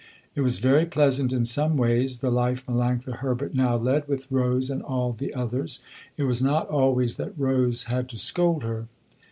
[0.33, 4.71] It was very pleasant in some ways, the life Melanctha Herbert now led with Rose
[4.71, 5.81] and all the others.
[6.17, 8.87] It was not always that Rose had to scold her.